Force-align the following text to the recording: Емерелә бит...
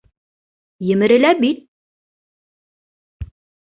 Емерелә 0.95 1.31
бит... 1.45 1.63